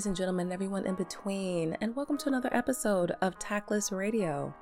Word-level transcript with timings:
Ladies 0.00 0.06
and 0.06 0.16
gentlemen, 0.16 0.50
everyone 0.50 0.86
in 0.86 0.94
between, 0.94 1.76
and 1.82 1.94
welcome 1.94 2.16
to 2.16 2.26
another 2.26 2.48
episode 2.52 3.12
of 3.20 3.38
Tactless 3.38 3.92
Radio. 3.92 4.54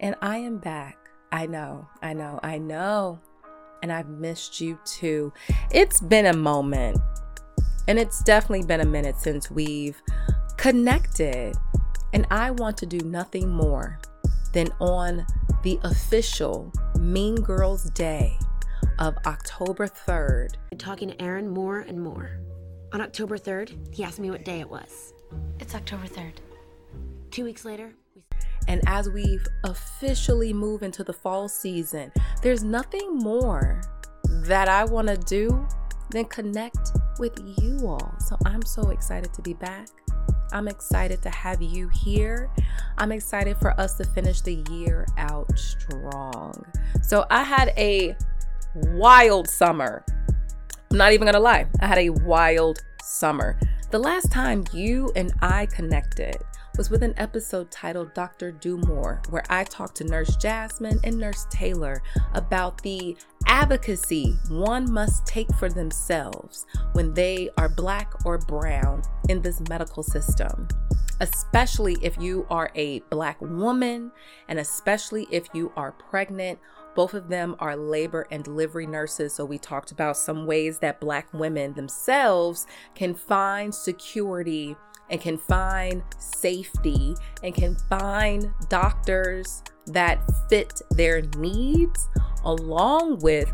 And 0.00 0.14
I 0.22 0.38
am 0.38 0.56
back. 0.56 0.96
I 1.30 1.44
know, 1.44 1.86
I 2.00 2.14
know, 2.14 2.40
I 2.42 2.56
know. 2.56 3.20
And 3.82 3.92
I've 3.92 4.08
missed 4.08 4.62
you 4.62 4.78
too. 4.86 5.34
It's 5.70 6.00
been 6.00 6.24
a 6.24 6.32
moment, 6.32 6.96
and 7.88 7.98
it's 7.98 8.22
definitely 8.22 8.64
been 8.64 8.80
a 8.80 8.86
minute 8.86 9.18
since 9.18 9.50
we've 9.50 10.00
connected. 10.56 11.54
And 12.14 12.26
I 12.30 12.50
want 12.52 12.78
to 12.78 12.86
do 12.86 13.00
nothing 13.00 13.50
more 13.50 14.00
than 14.54 14.68
on 14.80 15.26
the 15.62 15.78
official 15.84 16.72
Mean 16.98 17.34
Girls 17.34 17.90
Day 17.90 18.38
of 18.98 19.14
October 19.26 19.88
3rd, 19.88 20.54
talking 20.78 21.10
to 21.10 21.22
Aaron 21.22 21.50
more 21.50 21.80
and 21.80 22.00
more. 22.00 22.40
On 22.94 23.00
October 23.00 23.36
3rd, 23.36 23.92
he 23.92 24.04
asked 24.04 24.20
me 24.20 24.30
what 24.30 24.44
day 24.44 24.60
it 24.60 24.70
was. 24.70 25.14
It's 25.58 25.74
October 25.74 26.06
3rd. 26.06 26.34
Two 27.32 27.42
weeks 27.42 27.64
later, 27.64 27.92
we 28.14 28.22
And 28.68 28.82
as 28.86 29.10
we've 29.10 29.44
officially 29.64 30.52
moved 30.52 30.84
into 30.84 31.02
the 31.02 31.12
fall 31.12 31.48
season, 31.48 32.12
there's 32.40 32.62
nothing 32.62 33.16
more 33.16 33.82
that 34.44 34.68
I 34.68 34.84
want 34.84 35.08
to 35.08 35.16
do 35.16 35.66
than 36.10 36.26
connect 36.26 36.92
with 37.18 37.36
you 37.60 37.80
all. 37.84 38.14
So 38.20 38.36
I'm 38.46 38.62
so 38.62 38.90
excited 38.90 39.34
to 39.34 39.42
be 39.42 39.54
back. 39.54 39.88
I'm 40.52 40.68
excited 40.68 41.20
to 41.22 41.30
have 41.30 41.60
you 41.60 41.88
here. 41.88 42.48
I'm 42.96 43.10
excited 43.10 43.56
for 43.56 43.72
us 43.72 43.96
to 43.96 44.04
finish 44.04 44.40
the 44.40 44.62
year 44.70 45.04
out 45.18 45.50
strong. 45.58 46.64
So 47.02 47.26
I 47.28 47.42
had 47.42 47.72
a 47.76 48.16
wild 48.76 49.48
summer. 49.48 50.04
I'm 50.94 50.98
not 50.98 51.12
even 51.12 51.26
gonna 51.26 51.40
lie, 51.40 51.66
I 51.80 51.88
had 51.88 51.98
a 51.98 52.10
wild 52.10 52.78
summer. 53.02 53.58
The 53.90 53.98
last 53.98 54.30
time 54.30 54.62
you 54.72 55.10
and 55.16 55.32
I 55.42 55.66
connected 55.66 56.36
was 56.78 56.88
with 56.88 57.02
an 57.02 57.14
episode 57.16 57.68
titled 57.72 58.14
Dr. 58.14 58.52
Do 58.52 58.76
More, 58.76 59.20
where 59.30 59.42
I 59.50 59.64
talked 59.64 59.96
to 59.96 60.04
Nurse 60.04 60.36
Jasmine 60.36 61.00
and 61.02 61.18
Nurse 61.18 61.48
Taylor 61.50 62.00
about 62.32 62.80
the 62.82 63.16
advocacy 63.48 64.36
one 64.48 64.88
must 64.88 65.26
take 65.26 65.52
for 65.56 65.68
themselves 65.68 66.64
when 66.92 67.12
they 67.12 67.50
are 67.58 67.68
black 67.68 68.24
or 68.24 68.38
brown 68.38 69.02
in 69.28 69.42
this 69.42 69.60
medical 69.68 70.04
system. 70.04 70.68
Especially 71.20 71.96
if 72.02 72.18
you 72.18 72.46
are 72.50 72.70
a 72.74 73.00
black 73.10 73.40
woman, 73.40 74.10
and 74.48 74.58
especially 74.58 75.26
if 75.30 75.48
you 75.52 75.72
are 75.76 75.92
pregnant 75.92 76.58
both 76.94 77.14
of 77.14 77.28
them 77.28 77.56
are 77.58 77.76
labor 77.76 78.26
and 78.30 78.44
delivery 78.44 78.86
nurses. 78.86 79.34
So, 79.34 79.44
we 79.44 79.58
talked 79.58 79.90
about 79.90 80.16
some 80.16 80.46
ways 80.46 80.78
that 80.78 81.00
Black 81.00 81.32
women 81.34 81.74
themselves 81.74 82.66
can 82.94 83.14
find 83.14 83.74
security 83.74 84.76
and 85.10 85.20
can 85.20 85.36
find 85.36 86.02
safety 86.18 87.14
and 87.42 87.54
can 87.54 87.76
find 87.90 88.52
doctors 88.68 89.62
that 89.86 90.22
fit 90.48 90.80
their 90.92 91.22
needs, 91.36 92.08
along 92.44 93.18
with 93.18 93.52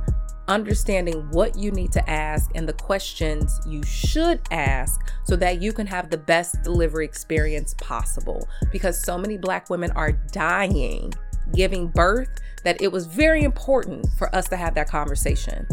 understanding 0.51 1.31
what 1.31 1.57
you 1.57 1.71
need 1.71 1.93
to 1.93 2.11
ask 2.11 2.51
and 2.55 2.69
the 2.69 2.73
questions 2.75 3.61
you 3.67 3.83
should 3.85 4.41
ask 4.51 5.01
so 5.25 5.37
that 5.37 5.63
you 5.63 5.73
can 5.73 5.87
have 5.87 6.11
the 6.11 6.19
best 6.19 6.63
delivery 6.63 7.05
experience 7.05 7.75
possible. 7.75 8.47
Because 8.73 9.03
so 9.03 9.17
many 9.17 9.39
Black 9.39 9.71
women 9.71 9.91
are 9.93 10.13
dying 10.13 11.15
giving 11.55 11.89
birth 11.89 12.29
that 12.65 12.81
it 12.81 12.93
was 12.93 13.07
very 13.07 13.43
important 13.43 14.07
for 14.19 14.35
us 14.35 14.49
to 14.49 14.57
have 14.57 14.75
that 14.75 14.89
conversation. 14.89 15.67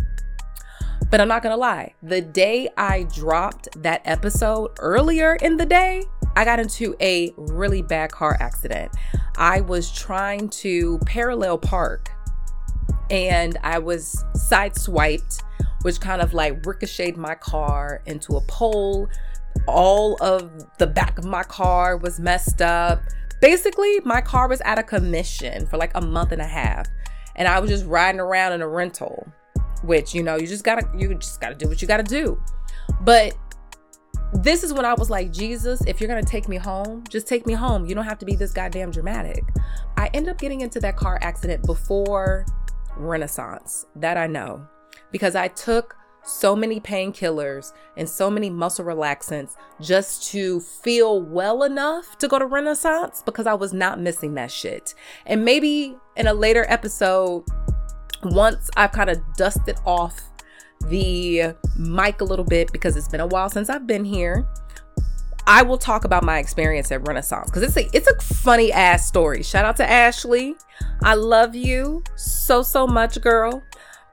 But 1.10 1.22
I'm 1.22 1.28
not 1.28 1.44
gonna 1.44 1.58
lie, 1.58 1.94
the 2.04 2.22
day 2.22 2.70
I 2.78 3.04
dropped 3.04 3.82
that 3.82 4.02
episode 4.06 4.72
earlier 4.80 5.36
in 5.36 5.58
the 5.58 5.66
day, 5.66 6.04
I 6.36 6.46
got 6.46 6.60
into 6.60 6.96
a 7.02 7.34
really 7.38 7.82
bad 7.82 8.12
car 8.12 8.38
accident. 8.40 8.92
I 9.38 9.62
was 9.62 9.92
trying 9.92 10.50
to 10.50 11.00
parallel 11.06 11.58
park 11.58 12.12
and 13.09 13.57
I 13.63 13.79
was 13.79 14.23
sideswiped, 14.35 15.41
which 15.81 16.00
kind 16.00 16.22
of 16.22 16.34
like 16.34 16.66
ricocheted 16.66 17.18
my 17.18 17.35
car 17.35 18.01
into 18.06 18.38
a 18.38 18.41
pole. 18.41 19.07
All 19.68 20.18
of 20.22 20.51
the 20.78 20.88
back 20.88 21.18
of 21.18 21.25
my 21.25 21.44
car 21.44 21.97
was 21.97 22.19
messed 22.19 22.62
up. 22.62 23.01
Basically 23.41 24.00
my 24.03 24.22
car 24.22 24.47
was 24.47 24.62
out 24.62 24.79
of 24.79 24.88
commission 24.88 25.68
for 25.68 25.78
like 25.78 25.91
a 25.95 26.01
month 26.01 26.31
and 26.31 26.41
a 26.41 26.47
half 26.47 26.88
and 27.35 27.47
i 27.47 27.59
was 27.59 27.69
just 27.69 27.85
riding 27.85 28.19
around 28.19 28.51
in 28.51 28.63
a 28.63 28.68
rental 28.68 29.31
which 29.84 30.13
you 30.13 30.24
know 30.24 30.35
you 30.35 30.47
just 30.47 30.63
gotta 30.63 30.88
you 30.97 31.13
just 31.16 31.39
gotta 31.39 31.56
do 31.56 31.68
what 31.68 31.81
you 31.81 31.88
gotta 31.88 32.03
do. 32.03 32.39
But 33.01 33.38
this 34.34 34.63
is 34.63 34.74
when 34.74 34.84
i 34.84 34.94
was 34.94 35.09
like 35.09 35.31
jesus 35.31 35.79
if 35.88 36.01
you're 36.01 36.09
gonna 36.09 36.22
take 36.22 36.50
me 36.50 36.57
home 36.57 37.03
just 37.09 37.28
take 37.28 37.45
me 37.45 37.53
home. 37.53 37.85
You 37.85 37.95
don't 37.95 38.06
have 38.06 38.19
to 38.19 38.25
be 38.25 38.35
this 38.35 38.51
goddamn 38.51 38.91
dramatic. 38.91 39.44
I 39.95 40.09
ended 40.13 40.31
up 40.31 40.39
getting 40.39 40.62
into 40.62 40.79
that 40.81 40.97
car 40.97 41.18
accident 41.22 41.66
before 41.66 42.45
renaissance 42.97 43.85
that 43.96 44.18
i 44.18 44.28
know 44.28 44.68
because 45.12 45.35
i 45.35 45.47
took 45.47 45.96
so 46.28 46.56
many 46.56 46.80
painkillers 46.80 47.74
and 47.96 48.08
so 48.08 48.30
many 48.30 48.50
muscle 48.50 48.85
relaxants 48.85 49.56
just 49.80 50.30
to 50.31 50.59
feel 50.59 51.22
well 51.22 51.63
enough 51.63 52.18
to 52.18 52.28
go 52.28 52.38
to 52.38 52.46
Renaissance 52.46 53.24
because 53.25 53.47
I 53.47 53.53
was 53.53 53.74
not 53.74 54.00
missing 54.00 54.34
that 54.36 54.52
shit. 54.52 54.94
And 55.25 55.46
maybe 55.46 55.96
in 56.16 56.28
a 56.28 56.34
later 56.34 56.66
episode, 56.68 57.46
once 58.24 58.69
I've 58.75 58.91
kind 58.91 59.09
of 59.09 59.19
dusted 59.38 59.78
off 59.86 60.19
the 60.86 61.56
mic 61.78 62.22
a 62.22 62.25
little 62.25 62.46
bit 62.46 62.72
because 62.72 62.96
it's 62.97 63.07
been 63.07 63.22
a 63.22 63.28
while 63.28 63.50
since 63.50 63.69
I've 63.69 63.88
been 63.88 64.06
here. 64.06 64.46
I 65.47 65.62
will 65.62 65.78
talk 65.78 66.03
about 66.03 66.24
my 66.24 66.40
experience 66.40 66.91
at 66.91 67.08
Renaissance 67.08 67.50
because 67.50 67.63
it's 67.63 67.78
a 67.78 67.90
it's 67.96 68.08
a 68.08 68.19
funny 68.35 68.72
ass 68.74 69.08
story. 69.08 69.41
Shout 69.41 69.63
out 69.63 69.78
to 69.78 69.90
Ashley. 69.90 70.56
I 71.02 71.16
love 71.16 71.56
you 71.56 72.03
so 72.16 72.62
so 72.62 72.86
much, 72.86 73.19
girl. 73.22 73.63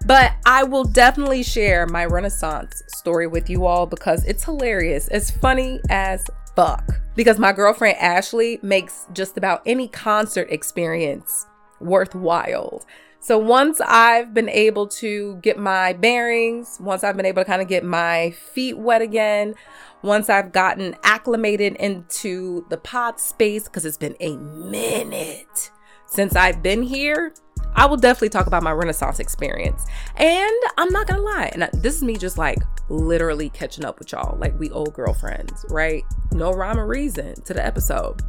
But 0.07 0.35
I 0.47 0.63
will 0.65 0.85
definitely 0.85 1.43
share 1.43 1.87
my 1.87 2.05
Renaissance 2.05 2.83
story 2.89 3.27
with 3.27 3.51
you 3.51 3.67
all 3.67 3.87
because 3.87 4.25
it's 4.25 4.45
hilarious. 4.45 5.09
It's 5.09 5.31
funny 5.31 5.81
as 5.91 6.25
fuck. 6.55 7.01
Because 7.17 7.39
my 7.39 7.53
girlfriend 7.53 7.97
Ashley 7.99 8.61
makes 8.63 9.07
just 9.13 9.37
about 9.37 9.63
any 9.67 9.89
concert 9.89 10.49
experience 10.51 11.47
worthwhile. 11.81 12.85
So 13.25 13.39
once 13.39 13.81
I've 13.81 14.35
been 14.35 14.51
able 14.51 14.87
to 14.89 15.37
get 15.37 15.59
my 15.59 15.95
bearings, 15.95 16.77
once 16.79 17.03
I've 17.03 17.17
been 17.17 17.25
able 17.25 17.41
to 17.41 17.47
kind 17.47 17.63
of 17.63 17.69
get 17.69 17.83
my 17.83 18.33
feet 18.33 18.77
wet 18.77 19.01
again, 19.01 19.55
once 20.03 20.29
I've 20.29 20.53
gotten 20.53 20.95
acclimated 21.05 21.75
into 21.77 22.67
the 22.69 22.77
pod 22.77 23.19
space, 23.19 23.65
because 23.65 23.87
it's 23.87 23.97
been 23.97 24.15
a 24.21 24.37
minute 24.37 25.71
since 26.05 26.37
I've 26.37 26.63
been 26.63 26.83
here, 26.83 27.33
I 27.75 27.87
will 27.87 27.97
definitely 27.97 28.29
talk 28.29 28.47
about 28.47 28.63
my 28.63 28.73
Renaissance 28.73 29.19
experience. 29.21 29.87
And 30.17 30.53
I'm 30.77 30.91
not 30.91 31.07
gonna 31.07 31.23
lie, 31.23 31.51
and 31.55 31.67
this 31.83 31.97
is 31.97 32.03
me 32.03 32.19
just 32.19 32.37
like 32.37 32.59
literally 32.91 33.49
catching 33.49 33.87
up 33.87 33.99
with 34.01 34.13
y'all, 34.13 34.37
like 34.39 34.53
we 34.59 34.71
old 34.71 34.93
girlfriends, 34.93 35.65
right? 35.71 36.03
No 36.33 36.53
rhyme 36.53 36.79
or 36.79 36.87
reason 36.87 37.41
to 37.45 37.55
the 37.55 37.65
episode. 37.65 38.21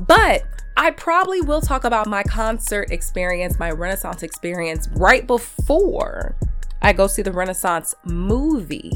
But 0.00 0.44
I 0.76 0.90
probably 0.90 1.40
will 1.40 1.62
talk 1.62 1.84
about 1.84 2.06
my 2.06 2.22
concert 2.22 2.90
experience, 2.90 3.58
my 3.58 3.70
Renaissance 3.70 4.22
experience 4.22 4.88
right 4.92 5.26
before 5.26 6.36
I 6.82 6.92
go 6.92 7.06
see 7.06 7.22
the 7.22 7.32
Renaissance 7.32 7.94
movie. 8.04 8.92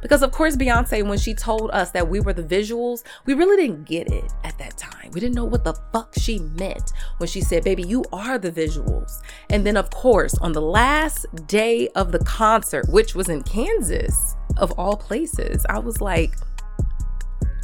Because, 0.00 0.22
of 0.22 0.30
course, 0.30 0.56
Beyonce, 0.56 1.06
when 1.06 1.18
she 1.18 1.34
told 1.34 1.70
us 1.72 1.90
that 1.90 2.08
we 2.08 2.20
were 2.20 2.32
the 2.32 2.42
visuals, 2.42 3.02
we 3.26 3.34
really 3.34 3.56
didn't 3.56 3.84
get 3.84 4.10
it 4.10 4.32
at 4.44 4.56
that 4.58 4.78
time. 4.78 5.10
We 5.12 5.20
didn't 5.20 5.34
know 5.34 5.44
what 5.44 5.64
the 5.64 5.74
fuck 5.92 6.14
she 6.16 6.38
meant 6.38 6.92
when 7.18 7.28
she 7.28 7.40
said, 7.40 7.64
baby, 7.64 7.82
you 7.82 8.04
are 8.12 8.38
the 8.38 8.52
visuals. 8.52 9.20
And 9.50 9.66
then, 9.66 9.76
of 9.76 9.90
course, 9.90 10.38
on 10.38 10.52
the 10.52 10.62
last 10.62 11.26
day 11.46 11.88
of 11.96 12.12
the 12.12 12.20
concert, 12.20 12.88
which 12.88 13.14
was 13.14 13.28
in 13.28 13.42
Kansas, 13.42 14.36
of 14.56 14.70
all 14.78 14.96
places, 14.96 15.66
I 15.68 15.80
was 15.80 16.00
like, 16.00 16.36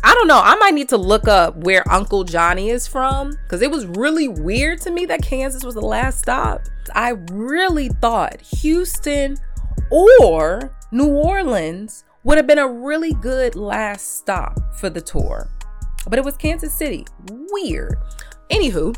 I 0.02 0.14
don't 0.14 0.28
know. 0.28 0.40
I 0.42 0.54
might 0.56 0.74
need 0.74 0.88
to 0.90 0.96
look 0.96 1.28
up 1.28 1.56
where 1.56 1.82
Uncle 1.90 2.24
Johnny 2.24 2.70
is 2.70 2.86
from 2.86 3.32
because 3.44 3.62
it 3.62 3.70
was 3.70 3.86
really 3.86 4.28
weird 4.28 4.80
to 4.82 4.90
me 4.90 5.04
that 5.06 5.22
Kansas 5.22 5.64
was 5.64 5.74
the 5.74 5.80
last 5.80 6.20
stop. 6.20 6.62
I 6.94 7.10
really 7.30 7.88
thought 7.88 8.40
Houston 8.40 9.36
or 9.90 10.74
New 10.90 11.08
Orleans 11.08 12.04
would 12.24 12.36
have 12.36 12.46
been 12.46 12.58
a 12.58 12.68
really 12.68 13.12
good 13.14 13.56
last 13.56 14.18
stop 14.18 14.58
for 14.76 14.90
the 14.90 15.00
tour, 15.00 15.48
but 16.08 16.18
it 16.18 16.24
was 16.24 16.36
Kansas 16.36 16.74
City. 16.74 17.06
Weird. 17.50 17.96
Anywho, 18.50 18.96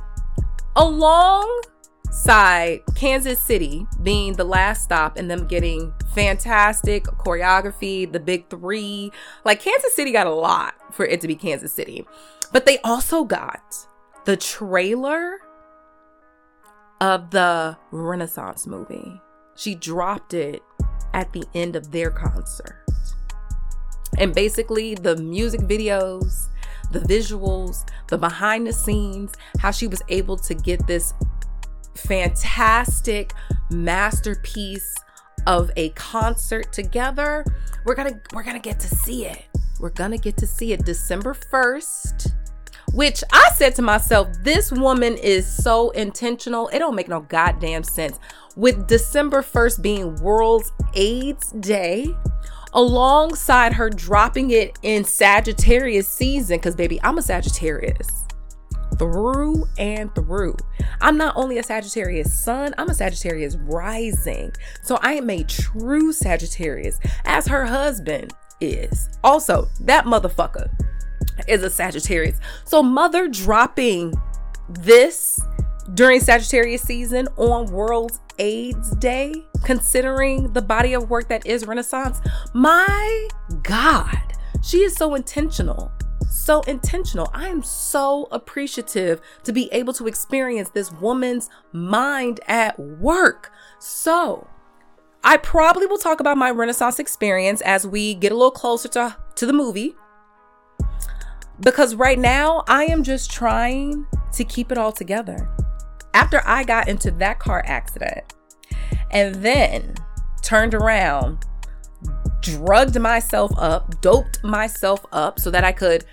along 0.77 1.63
side, 2.13 2.83
Kansas 2.95 3.41
City 3.41 3.87
being 4.03 4.35
the 4.35 4.45
last 4.45 4.85
stop 4.85 5.17
and 5.17 5.31
them 5.31 5.47
getting 5.47 5.93
fantastic 6.15 7.05
choreography, 7.05 8.11
the 8.11 8.21
big 8.21 8.49
three. 8.49 9.11
Like 9.45 9.61
Kansas 9.61 9.97
City 9.97 10.13
got 10.13 10.27
a 10.27 10.35
lot 10.35 10.75
for 10.93 11.07
it 11.07 11.21
to 11.23 11.29
be 11.29 11.35
Kansas 11.35 11.73
City. 11.73 12.07
But 12.53 12.67
they 12.67 12.79
also 12.81 13.25
got 13.25 13.75
the 14.27 14.37
trailer 14.37 15.39
of 17.01 17.31
the 17.31 17.77
Renaissance 17.91 18.67
movie. 18.67 19.21
She 19.57 19.75
dropped 19.75 20.35
it 20.35 20.63
at 21.15 21.33
the 21.33 21.45
end 21.55 21.77
of 21.77 21.91
their 21.91 22.11
concert. 22.11 22.85
And 24.19 24.35
basically, 24.35 24.95
the 24.95 25.17
music 25.17 25.63
videos, 25.63 26.49
the 26.93 27.01
visuals, 27.01 27.89
the 28.09 28.19
behind 28.19 28.67
the 28.67 28.73
scenes, 28.73 29.33
how 29.59 29.71
she 29.71 29.87
was 29.87 30.03
able 30.09 30.37
to 30.37 30.55
get 30.55 30.87
this 30.87 31.15
fantastic 31.95 33.33
masterpiece 33.71 34.95
of 35.47 35.71
a 35.77 35.91
concert 35.91 36.73
together. 36.73 37.45
We're 37.85 37.95
going 37.95 38.15
to 38.15 38.21
we're 38.33 38.45
going 38.45 38.61
to 38.61 38.63
get 38.63 38.81
to 38.81 38.89
see 38.89 39.27
it. 39.27 39.45
We're 39.81 39.91
going 39.91 40.13
to 40.13 40.19
get 40.19 40.37
to 40.39 40.47
see 40.47 40.73
it 40.73 40.85
December 40.85 41.35
1st. 41.35 42.33
Which 42.93 43.25
I 43.33 43.51
said 43.55 43.75
to 43.77 43.83
myself, 43.83 44.29
this 44.43 44.71
woman 44.71 45.17
is 45.17 45.47
so 45.47 45.91
intentional. 45.91 46.69
It 46.69 46.79
don't 46.81 46.95
make 46.95 47.09
no 47.09 47.21
goddamn 47.21 47.85
sense. 47.85 48.19
With 48.55 48.87
December 48.87 49.41
1st 49.43 49.81
being 49.81 50.17
World 50.17 50.65
AIDS 50.95 51.53
Day, 51.53 52.15
alongside 52.75 53.73
her 53.73 53.89
dropping 53.89 54.51
it 54.51 54.79
in 54.83 55.05
Sagittarius 55.05 56.07
season, 56.07 56.59
because 56.59 56.77
baby, 56.77 57.01
I'm 57.03 57.17
a 57.17 57.23
Sagittarius 57.23 58.22
through 58.99 59.65
and 59.79 60.15
through. 60.15 60.57
I'm 61.01 61.17
not 61.17 61.37
only 61.37 61.59
a 61.59 61.63
Sagittarius 61.63 62.33
sun, 62.45 62.75
I'm 62.79 62.91
a 62.91 62.95
Sagittarius 62.95 63.57
rising. 63.57 64.53
So 64.83 64.99
I 65.03 65.15
am 65.15 65.31
a 65.31 65.43
true 65.45 66.13
Sagittarius, 66.13 66.99
as 67.25 67.47
her 67.47 67.67
husband 67.67 68.33
is. 68.61 69.09
Also, 69.25 69.69
that 69.81 70.05
motherfucker 70.05 70.71
is 71.49 71.63
a 71.63 71.71
Sagittarius. 71.71 72.39
So, 72.65 72.83
mother 72.83 73.29
dropping 73.29 74.15
this 74.69 75.41
during 75.95 76.21
Sagittarius 76.21 76.83
season 76.83 77.29
on 77.37 77.67
World 77.67 78.19
AIDS 78.39 78.95
Day, 78.97 79.35
considering 79.65 80.53
the 80.53 80.63
body 80.63 80.95
of 80.95 81.11
work 81.11 81.29
that 81.29 81.47
is 81.47 81.67
Renaissance, 81.67 82.21
my 82.55 83.29
God, 83.63 84.17
she 84.63 84.79
is 84.79 84.95
so 84.95 85.15
intentional 85.15 85.91
so 86.45 86.61
intentional. 86.63 87.31
I 87.33 87.49
am 87.49 87.63
so 87.63 88.29
appreciative 88.31 89.21
to 89.45 89.53
be 89.53 89.69
able 89.73 89.93
to 89.95 90.07
experience 90.07 90.71
this 90.71 90.93
woman's 90.93 91.49
mind 91.73 92.41
at 92.49 92.79
work. 92.79 93.53
So, 93.79 94.49
I 95.25 95.37
probably 95.37 95.87
will 95.87 95.99
talk 95.99 96.21
about 96.21 96.37
my 96.37 96.51
Renaissance 96.51 96.99
experience 96.99 97.61
as 97.61 97.87
we 97.87 98.15
get 98.15 98.33
a 98.33 98.35
little 98.35 98.51
closer 98.51 98.89
to, 98.91 99.17
to 99.37 99.47
the 99.47 99.53
movie. 99.53 99.95
Because 101.61 101.95
right 101.95 102.19
now, 102.19 102.65
I 102.67 102.85
am 102.87 103.05
just 103.05 103.31
trying 103.31 104.07
to 104.33 104.45
keep 104.45 104.73
it 104.73 104.79
all 104.79 104.91
together. 104.91 105.49
After 106.15 106.43
I 106.45 106.65
got 106.65 106.89
into 106.89 107.11
that 107.13 107.39
car 107.39 107.63
accident 107.67 108.35
and 109.11 109.37
then 109.37 109.95
turned 110.43 110.75
around 110.75 111.47
drugged 112.43 112.99
myself 112.99 113.53
up, 113.57 114.01
doped 114.01 114.43
myself 114.45 115.07
up 115.13 115.39
so 115.39 115.51
that 115.51 115.65
I 115.65 115.73
could 115.73 116.05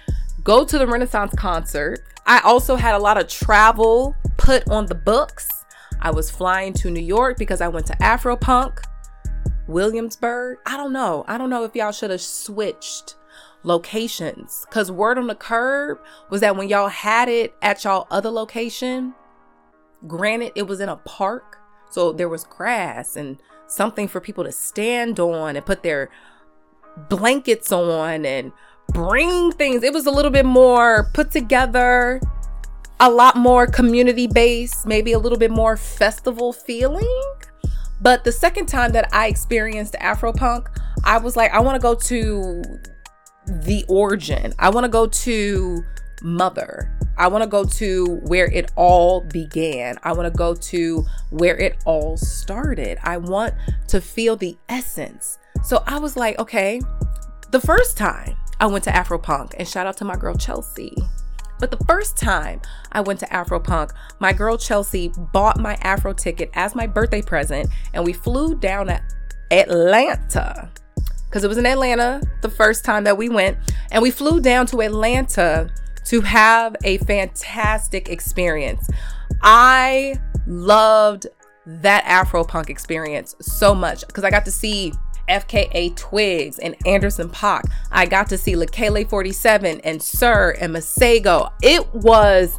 go 0.44 0.65
to 0.65 0.77
the 0.77 0.88
Renaissance 0.88 1.33
concert. 1.36 2.03
I 2.25 2.39
also 2.39 2.75
had 2.75 2.95
a 2.95 3.00
lot 3.00 3.18
of 3.18 3.27
travel 3.27 4.15
put 4.38 4.68
on 4.69 4.86
the 4.86 4.95
books. 4.95 5.47
I 6.01 6.12
was 6.12 6.30
flying 6.30 6.74
to 6.74 6.89
New 6.89 7.01
York 7.01 7.38
because 7.38 7.62
I 7.62 7.68
went 7.68 7.86
to 7.88 7.94
Afropunk, 7.97 8.83
Williamsburg. 9.68 10.59
I 10.65 10.77
don't 10.77 10.94
know. 10.94 11.25
I 11.27 11.38
don't 11.38 11.50
know 11.50 11.63
if 11.63 11.75
y'all 11.75 11.91
should 11.91 12.12
have 12.12 12.21
switched 12.21 13.15
locations 13.63 14.65
because 14.69 14.91
word 14.91 15.18
on 15.18 15.27
the 15.27 15.36
curb 15.36 16.00
was 16.30 16.42
that 16.42 16.56
when 16.56 16.69
y'all 16.69 16.88
had 16.88 17.27
it 17.27 17.53
at 17.62 17.83
y'all 17.83 18.07
other 18.09 18.30
location, 18.30 19.13
granted, 20.07 20.53
it 20.56 20.68
was 20.68 20.80
in 20.80 20.89
a 20.89 20.95
park. 20.97 21.57
So 21.89 22.13
there 22.13 22.30
was 22.30 22.44
grass 22.44 23.15
and 23.15 23.42
something 23.68 24.07
for 24.07 24.21
people 24.21 24.44
to 24.44 24.51
stand 24.51 25.19
on 25.19 25.56
and 25.56 25.65
put 25.65 25.83
their 25.83 26.09
blankets 27.09 27.71
on 27.71 28.25
and 28.25 28.51
bring 28.94 29.51
things. 29.53 29.83
It 29.83 29.94
was 29.94 30.06
a 30.06 30.12
little 30.12 30.31
bit 30.31 30.45
more 30.45 31.09
put 31.13 31.31
together, 31.31 32.21
a 33.00 33.09
lot 33.09 33.36
more 33.36 33.68
community 33.68 34.27
based, 34.27 34.86
maybe 34.86 35.13
a 35.13 35.19
little 35.19 35.38
bit 35.38 35.51
more 35.51 35.77
festival 35.77 36.53
feeling. 36.53 37.33
But 38.01 38.24
the 38.24 38.31
second 38.31 38.68
time 38.68 38.91
that 38.94 39.09
I 39.13 39.27
experienced 39.27 39.94
Afropunk, 39.95 40.68
I 41.03 41.18
was 41.18 41.36
like, 41.36 41.51
I 41.51 41.59
want 41.59 41.75
to 41.75 41.81
go 41.81 41.95
to 41.95 42.63
the 43.45 43.86
origin. 43.89 44.53
I 44.59 44.69
want 44.69 44.86
to 44.86 44.89
go 44.89 45.07
to 45.07 45.83
mother. 46.21 46.95
I 47.18 47.27
want 47.27 47.44
to 47.44 47.50
go 47.50 47.65
to 47.65 48.19
where 48.24 48.50
it 48.51 48.71
all 48.75 49.21
began. 49.21 49.97
I 50.03 50.13
want 50.13 50.31
to 50.31 50.38
go 50.38 50.56
to 50.56 51.06
where 51.31 51.57
it 51.57 51.77
all 51.85 52.15
started. 52.15 52.97
I 53.04 53.18
want 53.18 53.54
to 53.90 53.99
feel 53.99 54.37
the 54.37 54.57
essence. 54.69 55.37
So 55.63 55.83
I 55.85 55.99
was 55.99 56.16
like, 56.16 56.40
okay, 56.40 56.80
the 57.52 57.59
first 57.59 57.97
time 57.97 58.37
I 58.59 58.68
went 58.68 58.83
to 58.85 58.92
Afropunk, 58.92 59.54
and 59.57 59.68
shout 59.68 59.87
out 59.87 59.97
to 59.97 60.06
my 60.06 60.16
girl 60.16 60.35
Chelsea. 60.35 60.95
But 61.59 61.71
the 61.71 61.83
first 61.85 62.18
time 62.18 62.61
I 62.92 63.01
went 63.01 63.19
to 63.19 63.25
Afropunk, 63.28 63.92
my 64.19 64.33
girl 64.33 64.57
Chelsea 64.57 65.11
bought 65.33 65.59
my 65.59 65.75
Afro 65.81 66.13
ticket 66.13 66.49
as 66.54 66.75
my 66.75 66.87
birthday 66.87 67.21
present, 67.21 67.69
and 67.94 68.04
we 68.04 68.13
flew 68.13 68.56
down 68.56 68.87
to 68.87 69.01
Atlanta 69.51 70.69
because 71.25 71.44
it 71.44 71.47
was 71.47 71.57
in 71.57 71.66
Atlanta 71.66 72.21
the 72.42 72.49
first 72.49 72.83
time 72.83 73.04
that 73.04 73.18
we 73.18 73.30
went, 73.30 73.57
and 73.92 74.01
we 74.01 74.09
flew 74.09 74.39
down 74.39 74.66
to 74.68 74.81
Atlanta 74.81 75.69
to 76.06 76.21
have 76.21 76.75
a 76.83 76.97
fantastic 76.99 78.09
experience. 78.09 78.89
I 79.44 80.16
loved 80.47 81.28
that 81.66 82.04
Afro 82.06 82.44
punk 82.44 82.69
experience 82.69 83.35
so 83.39 83.75
much 83.75 84.07
because 84.07 84.23
I 84.23 84.31
got 84.31 84.44
to 84.45 84.51
see 84.51 84.92
FKA 85.30 85.95
Twigs 85.95 86.59
and 86.59 86.76
Anderson 86.86 87.30
.Paak. 87.30 87.64
I 87.92 88.06
got 88.06 88.28
to 88.30 88.38
see 88.38 88.54
Leikeli 88.54 89.09
47 89.09 89.81
and 89.81 90.02
Sir 90.02 90.56
and 90.59 90.76
Masego. 90.76 91.52
It 91.62 91.94
was 91.94 92.57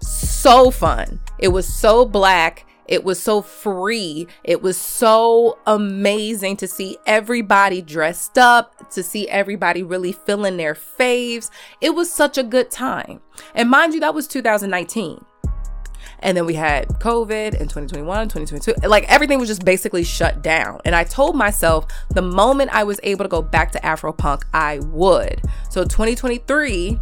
so 0.00 0.70
fun. 0.70 1.20
It 1.38 1.48
was 1.48 1.72
so 1.72 2.04
black. 2.04 2.66
It 2.86 3.02
was 3.02 3.20
so 3.22 3.40
free. 3.40 4.26
It 4.44 4.60
was 4.60 4.76
so 4.76 5.58
amazing 5.66 6.58
to 6.58 6.68
see 6.68 6.98
everybody 7.06 7.80
dressed 7.80 8.36
up, 8.36 8.90
to 8.90 9.02
see 9.02 9.28
everybody 9.28 9.82
really 9.82 10.12
filling 10.12 10.58
their 10.58 10.74
faves. 10.74 11.50
It 11.80 11.94
was 11.94 12.12
such 12.12 12.36
a 12.36 12.42
good 12.42 12.70
time. 12.70 13.20
And 13.54 13.70
mind 13.70 13.94
you, 13.94 14.00
that 14.00 14.14
was 14.14 14.26
2019. 14.26 15.24
And 16.24 16.34
then 16.34 16.46
we 16.46 16.54
had 16.54 16.88
COVID 16.88 17.48
in 17.54 17.68
2021, 17.68 18.28
2022. 18.28 18.88
Like 18.88 19.04
everything 19.12 19.38
was 19.38 19.48
just 19.48 19.64
basically 19.64 20.02
shut 20.02 20.42
down. 20.42 20.80
And 20.86 20.96
I 20.96 21.04
told 21.04 21.36
myself 21.36 21.86
the 22.10 22.22
moment 22.22 22.70
I 22.72 22.82
was 22.82 22.98
able 23.02 23.26
to 23.26 23.28
go 23.28 23.42
back 23.42 23.70
to 23.72 23.80
Afropunk, 23.80 24.42
I 24.54 24.78
would. 24.84 25.42
So 25.68 25.84
2023, 25.84 26.98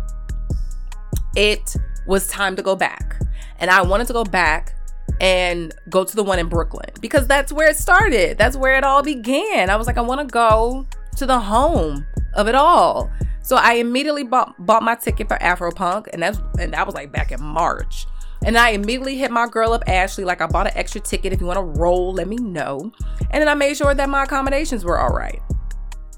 it 1.37 1.77
was 2.07 2.27
time 2.27 2.57
to 2.57 2.63
go 2.63 2.75
back. 2.75 3.23
And 3.61 3.71
I 3.71 3.81
wanted 3.83 4.09
to 4.09 4.13
go 4.13 4.25
back 4.25 4.75
and 5.21 5.73
go 5.89 6.03
to 6.03 6.17
the 6.17 6.25
one 6.25 6.41
in 6.41 6.49
Brooklyn 6.49 6.91
because 7.01 7.29
that's 7.29 7.53
where 7.53 7.71
it 7.71 7.77
started. 7.77 8.39
That's 8.39 8.57
where 8.57 8.77
it 8.77 8.83
all 8.83 9.05
began. 9.05 9.71
I 9.71 9.77
was 9.77 9.87
like, 9.87 9.99
I 9.99 10.01
want 10.01 10.21
to 10.21 10.27
go 10.27 10.85
to 11.17 11.27
the 11.27 11.39
home 11.39 12.05
of 12.35 12.49
it 12.49 12.57
all. 12.57 13.09
So 13.43 13.55
I 13.57 13.75
immediately 13.75 14.25
bought 14.25 14.55
bought 14.59 14.83
my 14.83 14.97
ticket 14.97 15.29
for 15.29 15.37
Afropunk, 15.39 16.09
and 16.13 16.23
that's 16.23 16.41
and 16.59 16.73
that 16.73 16.87
was 16.87 16.95
like 16.95 17.13
back 17.13 17.33
in 17.33 17.43
March. 17.43 18.07
And 18.45 18.59
I 18.59 18.71
immediately 18.71 19.17
hit 19.17 19.31
my 19.31 19.47
girl 19.47 19.73
up, 19.73 19.85
Ashley, 19.87 20.25
like 20.25 20.41
I 20.41 20.47
bought 20.47 20.67
an 20.67 20.77
extra 20.77 21.01
ticket. 21.01 21.33
If 21.33 21.41
you 21.41 21.47
want 21.47 21.59
to 21.59 21.81
roll, 21.81 22.13
let 22.13 22.27
me 22.27 22.37
know. 22.37 22.93
And 23.31 23.41
then 23.41 23.49
I 23.49 23.55
made 23.55 23.77
sure 23.77 23.95
that 23.95 24.09
my 24.09 24.25
accommodations 24.25 24.85
were 24.85 24.99
all 24.99 25.15
right. 25.15 25.41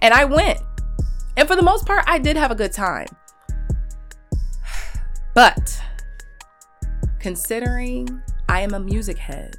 And 0.00 0.14
I 0.14 0.24
went. 0.24 0.58
And 1.36 1.46
for 1.46 1.56
the 1.56 1.62
most 1.62 1.86
part, 1.86 2.04
I 2.06 2.18
did 2.18 2.36
have 2.36 2.50
a 2.50 2.54
good 2.54 2.72
time. 2.72 3.08
But 5.34 5.82
considering 7.18 8.22
I 8.48 8.60
am 8.60 8.72
a 8.72 8.78
music 8.78 9.18
head, 9.18 9.56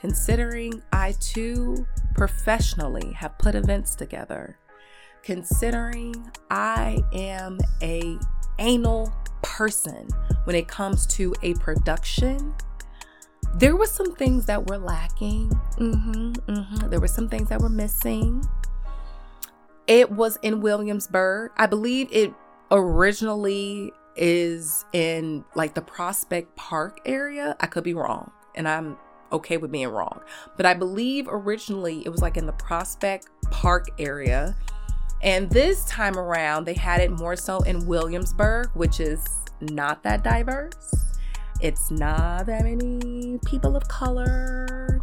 considering 0.00 0.82
I 0.92 1.14
too 1.20 1.86
professionally 2.14 3.12
have 3.12 3.36
put 3.38 3.54
events 3.54 3.94
together, 3.94 4.58
considering 5.22 6.30
I 6.50 7.02
am 7.12 7.58
a 7.82 8.18
anal 8.58 9.12
person 9.58 10.06
when 10.44 10.54
it 10.54 10.68
comes 10.68 11.04
to 11.04 11.34
a 11.42 11.52
production, 11.54 12.54
there 13.56 13.74
were 13.74 13.86
some 13.86 14.14
things 14.14 14.46
that 14.46 14.70
were 14.70 14.78
lacking. 14.78 15.48
Mm-hmm, 15.78 16.32
mm-hmm. 16.48 16.88
There 16.88 17.00
were 17.00 17.08
some 17.08 17.28
things 17.28 17.48
that 17.48 17.60
were 17.60 17.68
missing. 17.68 18.48
It 19.88 20.12
was 20.12 20.38
in 20.42 20.60
Williamsburg. 20.60 21.50
I 21.56 21.66
believe 21.66 22.08
it 22.12 22.32
originally 22.70 23.92
is 24.14 24.84
in 24.92 25.44
like 25.56 25.74
the 25.74 25.82
Prospect 25.82 26.54
Park 26.54 27.00
area. 27.04 27.56
I 27.58 27.66
could 27.66 27.82
be 27.82 27.94
wrong, 27.94 28.30
and 28.54 28.68
I'm 28.68 28.96
okay 29.32 29.56
with 29.56 29.72
being 29.72 29.88
wrong. 29.88 30.20
But 30.56 30.66
I 30.66 30.74
believe 30.74 31.26
originally 31.28 32.02
it 32.04 32.10
was 32.10 32.22
like 32.22 32.36
in 32.36 32.46
the 32.46 32.52
Prospect 32.52 33.26
Park 33.50 33.88
area. 33.98 34.54
And 35.20 35.50
this 35.50 35.84
time 35.86 36.16
around, 36.16 36.64
they 36.64 36.74
had 36.74 37.00
it 37.00 37.10
more 37.10 37.34
so 37.34 37.58
in 37.62 37.86
Williamsburg, 37.86 38.70
which 38.74 39.00
is 39.00 39.24
not 39.60 40.02
that 40.02 40.22
diverse. 40.22 40.94
It's 41.60 41.90
not 41.90 42.46
that 42.46 42.62
many 42.62 43.38
people 43.44 43.76
of 43.76 43.88
color. 43.88 45.00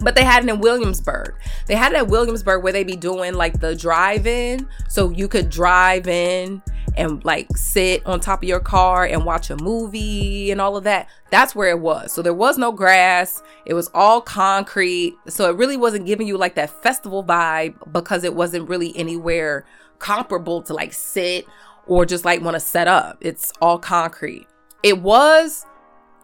But 0.00 0.16
they 0.16 0.24
had 0.24 0.42
it 0.42 0.50
in 0.50 0.58
Williamsburg. 0.58 1.34
They 1.68 1.76
had 1.76 1.92
it 1.92 1.98
at 1.98 2.08
Williamsburg 2.08 2.64
where 2.64 2.72
they 2.72 2.82
be 2.82 2.96
doing 2.96 3.34
like 3.34 3.60
the 3.60 3.76
drive 3.76 4.26
in. 4.26 4.68
So 4.88 5.10
you 5.10 5.28
could 5.28 5.48
drive 5.48 6.08
in 6.08 6.60
and 6.96 7.24
like 7.24 7.56
sit 7.56 8.04
on 8.04 8.18
top 8.18 8.42
of 8.42 8.48
your 8.48 8.60
car 8.60 9.06
and 9.06 9.24
watch 9.24 9.50
a 9.50 9.56
movie 9.56 10.50
and 10.50 10.60
all 10.60 10.76
of 10.76 10.84
that. 10.84 11.08
That's 11.30 11.54
where 11.54 11.70
it 11.70 11.78
was. 11.78 12.12
So 12.12 12.20
there 12.20 12.34
was 12.34 12.58
no 12.58 12.72
grass. 12.72 13.42
It 13.64 13.74
was 13.74 13.88
all 13.94 14.20
concrete. 14.20 15.14
So 15.28 15.48
it 15.48 15.56
really 15.56 15.76
wasn't 15.76 16.06
giving 16.06 16.26
you 16.26 16.36
like 16.36 16.56
that 16.56 16.70
festival 16.82 17.22
vibe 17.22 17.92
because 17.92 18.24
it 18.24 18.34
wasn't 18.34 18.68
really 18.68 18.96
anywhere 18.96 19.64
comparable 20.00 20.62
to 20.62 20.74
like 20.74 20.92
sit 20.92 21.46
or 21.86 22.06
just 22.06 22.24
like 22.24 22.40
want 22.40 22.54
to 22.54 22.60
set 22.60 22.88
up. 22.88 23.18
It's 23.20 23.52
all 23.60 23.78
concrete. 23.78 24.46
It 24.82 25.00
was 25.00 25.66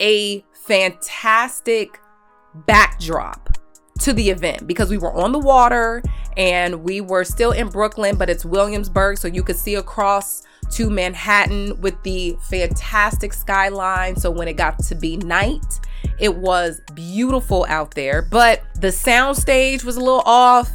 a 0.00 0.45
fantastic 0.53 2.00
backdrop 2.67 3.57
to 4.00 4.12
the 4.12 4.31
event 4.31 4.67
because 4.67 4.91
we 4.91 4.99
were 4.99 5.12
on 5.12 5.33
the 5.33 5.38
water 5.38 6.03
and 6.37 6.85
we 6.85 7.00
were 7.00 7.25
still 7.25 7.50
in 7.50 7.69
Brooklyn, 7.69 8.17
but 8.17 8.31
it's 8.31 8.45
Williamsburg, 8.45 9.19
so 9.19 9.27
you 9.27 9.43
could 9.43 9.57
see 9.57 9.75
across 9.75 10.45
to 10.71 10.88
Manhattan 10.88 11.81
with 11.81 12.00
the 12.05 12.37
fantastic 12.49 13.33
skyline. 13.33 14.15
So 14.15 14.31
when 14.31 14.47
it 14.47 14.57
got 14.57 14.79
to 14.85 14.95
be 14.95 15.17
night, 15.17 15.67
it 16.21 16.35
was 16.35 16.81
beautiful 16.95 17.67
out 17.69 17.93
there, 17.93 18.23
but 18.23 18.62
the 18.81 18.93
sound 18.93 19.37
stage 19.37 19.83
was 19.83 19.97
a 19.97 20.00
little 20.00 20.23
off. 20.25 20.71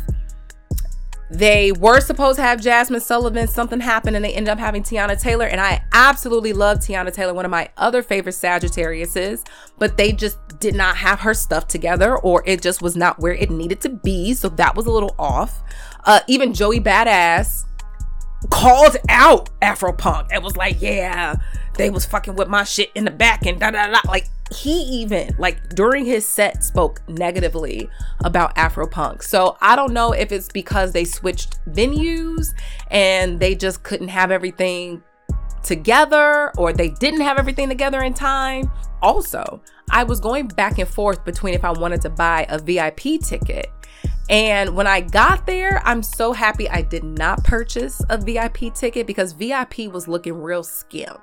They 1.34 1.72
were 1.72 2.00
supposed 2.00 2.36
to 2.36 2.44
have 2.44 2.62
Jazmine 2.62 3.02
Sullivan. 3.02 3.48
Something 3.48 3.80
happened 3.80 4.16
and 4.16 4.24
they 4.24 4.34
ended 4.34 4.52
up 4.52 4.60
having 4.60 4.84
Teyana 4.84 5.20
Taylor. 5.20 5.48
And 5.48 5.60
I 5.60 5.84
absolutely 5.92 6.54
love 6.54 6.78
Teyana 6.78 7.12
Taylor, 7.12 7.34
one 7.34 7.44
of 7.44 7.50
my 7.50 7.70
other 7.76 8.04
favorite 8.04 8.36
Sagittariuses, 8.36 9.44
but 9.80 9.98
they 9.98 10.12
just 10.12 10.38
did 10.60 10.76
not 10.76 10.96
have 10.98 11.22
her 11.22 11.34
stuff 11.34 11.68
together 11.68 12.16
or 12.20 12.44
it 12.46 12.62
just 12.62 12.84
was 12.84 12.96
not 12.96 13.20
where 13.20 13.34
it 13.34 13.50
needed 13.50 13.82
to 13.82 13.90
be. 13.90 14.36
So 14.36 14.48
that 14.50 14.76
was 14.76 14.86
a 14.86 14.92
little 14.92 15.16
off. 15.18 15.64
Uh, 16.04 16.20
even 16.28 16.54
Joey 16.54 16.80
Badass 16.80 17.64
called 18.52 18.98
out 19.10 19.50
Afropunk 19.62 20.28
and 20.30 20.44
was 20.44 20.56
like, 20.56 20.82
yeah, 20.84 21.36
they 21.78 21.90
was 21.90 22.06
fucking 22.06 22.36
with 22.36 22.48
my 22.48 22.64
shit 22.64 22.92
in 22.94 23.06
the 23.06 23.12
back 23.12 23.48
and 23.48 23.60
da 23.60 23.72
da 23.72 23.88
da. 23.88 24.02
Like 24.08 24.28
he 24.54 24.84
even 25.02 25.36
like 25.38 25.70
during 25.70 26.06
his 26.06 26.28
set 26.28 26.64
spoke 26.64 27.02
negatively 27.08 27.90
about 28.24 28.56
Afropunk. 28.56 29.24
So 29.24 29.58
I 29.62 29.76
don't 29.76 29.94
know 29.94 30.12
if 30.12 30.32
it's 30.32 30.50
because 30.50 30.92
they 30.92 31.06
switched 31.06 31.60
venues 31.68 32.54
and 32.90 33.40
they 33.40 33.56
just 33.56 33.84
couldn't 33.84 34.10
have 34.10 34.32
everything 34.32 35.04
together 35.64 36.52
or 36.58 36.74
they 36.74 36.90
didn't 36.90 37.22
have 37.22 37.38
everything 37.38 37.70
together 37.70 38.02
in 38.02 38.14
time. 38.14 38.72
Also, 39.02 39.62
I 39.92 40.04
was 40.04 40.20
going 40.20 40.48
back 40.48 40.80
and 40.80 40.88
forth 40.88 41.26
between 41.26 41.54
if 41.54 41.66
I 41.66 41.72
wanted 41.72 42.02
to 42.02 42.10
buy 42.10 42.46
a 42.50 42.60
VIP 42.60 43.22
ticket 43.22 43.68
and 44.30 44.76
when 44.76 44.88
I 44.88 45.02
got 45.02 45.46
there, 45.46 45.82
I'm 45.84 46.02
so 46.02 46.32
happy 46.32 46.70
I 46.70 46.82
did 46.82 47.04
not 47.04 47.44
purchase 47.44 48.02
a 48.10 48.18
VIP 48.18 48.74
ticket 48.74 49.06
because 49.06 49.34
VIP 49.34 49.92
was 49.92 50.08
looking 50.08 50.42
real 50.42 50.64
skimp. 50.64 51.20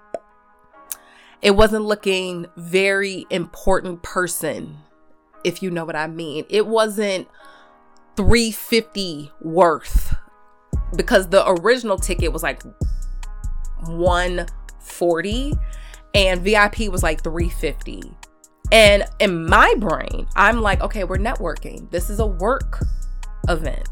It 1.43 1.53
wasn't 1.53 1.85
looking 1.85 2.47
very 2.57 3.27
important 3.31 4.03
person, 4.03 4.77
if 5.45 5.63
you 5.63 5.71
know 5.71 5.85
what 5.85 5.97
I 5.97 6.07
mean. 6.07 6.45
It 6.51 6.67
wasn't 6.67 7.29
350 8.17 9.31
worth 9.41 10.15
because 10.95 11.29
the 11.29 11.49
original 11.49 11.97
ticket 11.97 12.33
was 12.33 12.43
like 12.43 12.63
140 13.85 15.55
and 16.15 16.43
VIP 16.43 16.81
was 16.91 17.03
like 17.03 17.23
350. 17.23 18.03
And 18.73 19.05
in 19.19 19.47
my 19.47 19.75
brain, 19.79 20.27
I'm 20.37 20.61
like, 20.61 20.81
okay, 20.83 21.05
we're 21.05 21.19
networking. 21.19 21.91
This 21.91 22.11
is 22.11 22.21
a 22.21 22.27
work 22.27 22.85
event. 23.49 23.89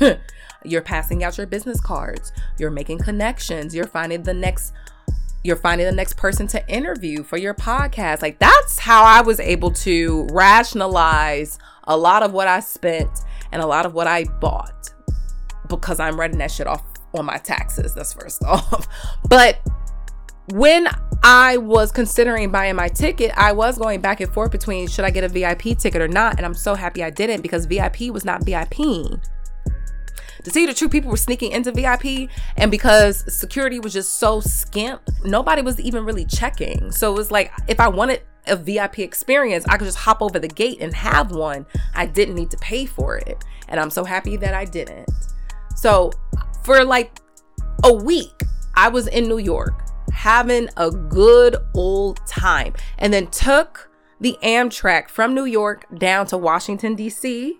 you're 0.64 0.82
passing 0.82 1.24
out 1.24 1.38
your 1.38 1.46
business 1.46 1.80
cards. 1.80 2.32
You're 2.58 2.70
making 2.70 2.98
connections. 2.98 3.74
You're 3.74 3.86
finding 3.86 4.22
the 4.22 4.34
next 4.34 4.72
you're 5.42 5.56
finding 5.56 5.86
the 5.86 5.92
next 5.92 6.16
person 6.16 6.46
to 6.48 6.68
interview 6.68 7.22
for 7.22 7.36
your 7.36 7.54
podcast. 7.54 8.22
Like 8.22 8.38
that's 8.38 8.78
how 8.78 9.04
I 9.04 9.22
was 9.22 9.40
able 9.40 9.70
to 9.72 10.26
rationalize 10.32 11.58
a 11.84 11.96
lot 11.96 12.22
of 12.22 12.32
what 12.32 12.48
I 12.48 12.60
spent 12.60 13.10
and 13.52 13.62
a 13.62 13.66
lot 13.66 13.86
of 13.86 13.94
what 13.94 14.06
I 14.06 14.24
bought 14.24 14.92
because 15.68 16.00
I'm 16.00 16.18
writing 16.18 16.38
that 16.38 16.50
shit 16.50 16.66
off 16.66 16.82
on 17.14 17.24
my 17.24 17.38
taxes. 17.38 17.94
That's 17.94 18.12
first 18.12 18.44
off. 18.46 18.86
But 19.28 19.58
when 20.52 20.88
I 21.22 21.56
was 21.58 21.92
considering 21.92 22.50
buying 22.50 22.76
my 22.76 22.88
ticket, 22.88 23.32
I 23.36 23.52
was 23.52 23.78
going 23.78 24.00
back 24.00 24.20
and 24.20 24.32
forth 24.32 24.50
between 24.50 24.88
should 24.88 25.04
I 25.04 25.10
get 25.10 25.24
a 25.24 25.28
VIP 25.28 25.78
ticket 25.78 26.02
or 26.02 26.08
not. 26.08 26.36
And 26.36 26.44
I'm 26.44 26.54
so 26.54 26.74
happy 26.74 27.02
I 27.02 27.10
didn't 27.10 27.42
because 27.42 27.66
VIP 27.66 28.10
was 28.10 28.24
not 28.24 28.44
VIP. 28.44 28.76
To 30.44 30.50
see 30.50 30.66
the 30.66 30.74
true 30.74 30.88
people 30.88 31.10
were 31.10 31.16
sneaking 31.16 31.52
into 31.52 31.72
VIP, 31.72 32.30
and 32.56 32.70
because 32.70 33.24
security 33.32 33.78
was 33.78 33.92
just 33.92 34.18
so 34.18 34.40
skimp, 34.40 35.02
nobody 35.24 35.62
was 35.62 35.78
even 35.80 36.04
really 36.04 36.24
checking. 36.24 36.90
So 36.92 37.12
it 37.12 37.16
was 37.16 37.30
like 37.30 37.52
if 37.68 37.80
I 37.80 37.88
wanted 37.88 38.22
a 38.46 38.56
VIP 38.56 39.00
experience, 39.00 39.64
I 39.68 39.76
could 39.76 39.84
just 39.84 39.98
hop 39.98 40.22
over 40.22 40.38
the 40.38 40.48
gate 40.48 40.78
and 40.80 40.94
have 40.94 41.30
one. 41.30 41.66
I 41.94 42.06
didn't 42.06 42.34
need 42.34 42.50
to 42.50 42.56
pay 42.58 42.86
for 42.86 43.18
it. 43.18 43.44
And 43.68 43.78
I'm 43.78 43.90
so 43.90 44.04
happy 44.04 44.36
that 44.38 44.54
I 44.54 44.64
didn't. 44.64 45.08
So 45.76 46.10
for 46.64 46.84
like 46.84 47.20
a 47.84 47.92
week, 47.92 48.42
I 48.74 48.88
was 48.88 49.06
in 49.06 49.28
New 49.28 49.38
York 49.38 49.86
having 50.12 50.68
a 50.76 50.90
good 50.90 51.56
old 51.74 52.20
time 52.26 52.74
and 52.98 53.12
then 53.12 53.26
took 53.28 53.90
the 54.20 54.36
Amtrak 54.42 55.08
from 55.08 55.34
New 55.34 55.44
York 55.44 55.86
down 55.98 56.26
to 56.26 56.36
Washington, 56.36 56.94
D.C. 56.94 57.58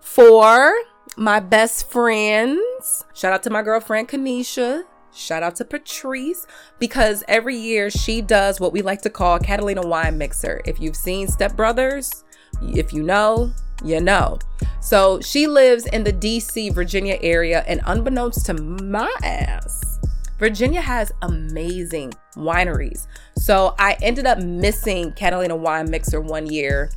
for 0.00 0.74
my 1.16 1.40
best 1.40 1.90
friends. 1.90 3.04
Shout 3.14 3.32
out 3.32 3.42
to 3.44 3.50
my 3.50 3.62
girlfriend, 3.62 4.08
Kanisha. 4.08 4.84
Shout 5.14 5.42
out 5.42 5.56
to 5.56 5.64
Patrice 5.64 6.46
because 6.78 7.22
every 7.28 7.56
year 7.56 7.90
she 7.90 8.22
does 8.22 8.60
what 8.60 8.72
we 8.72 8.80
like 8.80 9.02
to 9.02 9.10
call 9.10 9.38
Catalina 9.38 9.86
Wine 9.86 10.16
Mixer. 10.16 10.62
If 10.64 10.80
you've 10.80 10.96
seen 10.96 11.28
Step 11.28 11.54
Brothers, 11.54 12.24
if 12.62 12.94
you 12.94 13.02
know, 13.02 13.52
you 13.84 14.00
know. 14.00 14.38
So 14.80 15.20
she 15.20 15.46
lives 15.46 15.84
in 15.86 16.02
the 16.04 16.12
DC, 16.12 16.74
Virginia 16.74 17.18
area, 17.20 17.62
and 17.66 17.82
unbeknownst 17.84 18.46
to 18.46 18.54
my 18.54 19.14
ass, 19.22 19.98
Virginia 20.38 20.80
has 20.80 21.12
amazing 21.22 22.14
wineries. 22.36 23.06
So 23.36 23.74
I 23.78 23.98
ended 24.00 24.26
up 24.26 24.38
missing 24.38 25.12
Catalina 25.12 25.56
Wine 25.56 25.90
Mixer 25.90 26.22
one 26.22 26.46
year 26.46 26.90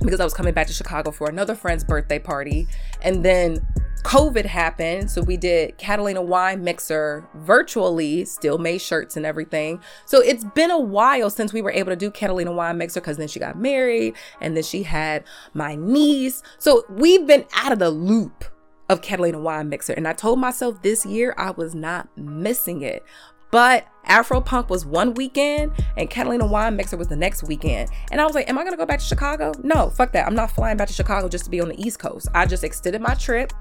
because 0.00 0.20
I 0.20 0.24
was 0.24 0.34
coming 0.34 0.54
back 0.54 0.66
to 0.66 0.72
Chicago 0.72 1.10
for 1.10 1.28
another 1.28 1.54
friend's 1.54 1.84
birthday 1.84 2.18
party. 2.18 2.66
And 3.02 3.24
then 3.24 3.66
COVID 4.02 4.46
happened. 4.46 5.10
So 5.10 5.22
we 5.22 5.36
did 5.36 5.76
Catalina 5.78 6.22
Wine 6.22 6.64
Mixer 6.64 7.28
virtually, 7.34 8.24
still 8.24 8.58
made 8.58 8.80
shirts 8.80 9.16
and 9.16 9.26
everything. 9.26 9.80
So 10.06 10.20
it's 10.20 10.44
been 10.44 10.70
a 10.70 10.78
while 10.78 11.30
since 11.30 11.52
we 11.52 11.62
were 11.62 11.70
able 11.70 11.90
to 11.90 11.96
do 11.96 12.10
Catalina 12.10 12.52
Wine 12.52 12.78
Mixer 12.78 13.00
because 13.00 13.16
then 13.16 13.28
she 13.28 13.38
got 13.38 13.58
married 13.58 14.14
and 14.40 14.56
then 14.56 14.64
she 14.64 14.82
had 14.82 15.24
my 15.54 15.74
niece. 15.74 16.42
So 16.58 16.84
we've 16.88 17.26
been 17.26 17.44
out 17.54 17.72
of 17.72 17.78
the 17.78 17.90
loop 17.90 18.44
of 18.88 19.02
Catalina 19.02 19.38
Wine 19.38 19.68
Mixer. 19.68 19.92
And 19.92 20.08
I 20.08 20.12
told 20.12 20.38
myself 20.38 20.82
this 20.82 21.06
year 21.06 21.34
I 21.36 21.50
was 21.52 21.74
not 21.74 22.08
missing 22.16 22.82
it. 22.82 23.04
But 23.50 23.86
Afro 24.04 24.40
Punk 24.40 24.70
was 24.70 24.86
one 24.86 25.14
weekend 25.14 25.72
and 25.96 26.08
Catalina 26.08 26.46
Wine 26.46 26.76
Mixer 26.76 26.96
was 26.96 27.08
the 27.08 27.16
next 27.16 27.42
weekend. 27.42 27.90
And 28.10 28.20
I 28.20 28.24
was 28.24 28.34
like, 28.34 28.48
am 28.48 28.58
I 28.58 28.64
gonna 28.64 28.76
go 28.76 28.86
back 28.86 28.98
to 29.00 29.04
Chicago? 29.04 29.52
No, 29.62 29.90
fuck 29.90 30.12
that. 30.12 30.26
I'm 30.26 30.34
not 30.34 30.50
flying 30.50 30.76
back 30.76 30.88
to 30.88 30.94
Chicago 30.94 31.28
just 31.28 31.44
to 31.44 31.50
be 31.50 31.60
on 31.60 31.68
the 31.68 31.80
East 31.80 31.98
Coast. 31.98 32.28
I 32.34 32.46
just 32.46 32.64
extended 32.64 33.00
my 33.00 33.14
trip 33.14 33.52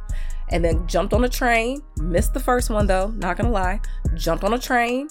and 0.49 0.63
then 0.63 0.87
jumped 0.87 1.13
on 1.13 1.23
a 1.23 1.29
train. 1.29 1.81
Missed 1.97 2.33
the 2.33 2.39
first 2.39 2.69
one 2.69 2.87
though, 2.87 3.07
not 3.17 3.37
gonna 3.37 3.51
lie. 3.51 3.81
Jumped 4.15 4.43
on 4.43 4.53
a 4.53 4.59
train 4.59 5.09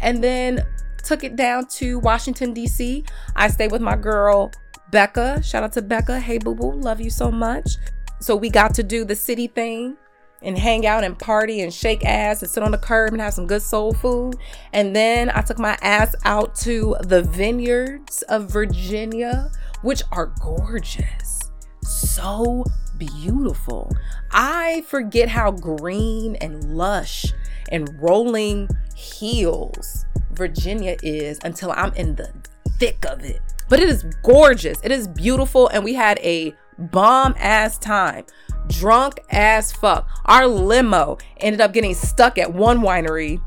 and 0.00 0.22
then 0.22 0.64
took 1.04 1.24
it 1.24 1.36
down 1.36 1.66
to 1.66 1.98
Washington, 2.00 2.52
D.C. 2.52 3.04
I 3.34 3.48
stayed 3.48 3.72
with 3.72 3.82
my 3.82 3.96
girl 3.96 4.52
Becca. 4.90 5.42
Shout 5.42 5.62
out 5.62 5.72
to 5.72 5.82
Becca. 5.82 6.20
Hey, 6.20 6.38
boo 6.38 6.54
boo. 6.54 6.72
Love 6.72 7.00
you 7.00 7.10
so 7.10 7.30
much. 7.30 7.72
So 8.20 8.36
we 8.36 8.50
got 8.50 8.74
to 8.74 8.82
do 8.82 9.04
the 9.04 9.14
city 9.14 9.46
thing 9.46 9.96
and 10.42 10.56
hang 10.58 10.86
out 10.86 11.04
and 11.04 11.18
party 11.18 11.60
and 11.60 11.72
shake 11.72 12.04
ass 12.04 12.42
and 12.42 12.50
sit 12.50 12.62
on 12.62 12.70
the 12.70 12.78
curb 12.78 13.12
and 13.12 13.20
have 13.20 13.34
some 13.34 13.46
good 13.46 13.62
soul 13.62 13.92
food. 13.92 14.36
And 14.72 14.94
then 14.94 15.30
I 15.30 15.42
took 15.42 15.58
my 15.58 15.76
ass 15.82 16.14
out 16.24 16.54
to 16.56 16.96
the 17.00 17.22
vineyards 17.22 18.22
of 18.22 18.50
Virginia, 18.50 19.50
which 19.82 20.02
are 20.12 20.32
gorgeous. 20.40 21.40
So 21.82 22.64
beautiful. 22.98 23.90
I 24.30 24.82
forget 24.82 25.28
how 25.28 25.50
green 25.50 26.36
and 26.36 26.76
lush 26.76 27.26
and 27.70 27.88
rolling 28.00 28.68
hills 28.96 30.04
Virginia 30.32 30.96
is 31.02 31.38
until 31.44 31.72
I'm 31.72 31.92
in 31.94 32.14
the 32.14 32.32
thick 32.78 33.04
of 33.06 33.24
it. 33.24 33.40
But 33.68 33.80
it 33.80 33.88
is 33.88 34.04
gorgeous. 34.22 34.80
It 34.82 34.92
is 34.92 35.06
beautiful. 35.08 35.68
And 35.68 35.84
we 35.84 35.94
had 35.94 36.18
a 36.20 36.54
bomb 36.78 37.34
ass 37.38 37.78
time. 37.78 38.24
Drunk 38.68 39.20
as 39.30 39.72
fuck. 39.72 40.08
Our 40.24 40.46
limo 40.46 41.18
ended 41.38 41.60
up 41.60 41.72
getting 41.72 41.94
stuck 41.94 42.38
at 42.38 42.52
one 42.52 42.80
winery 42.80 43.40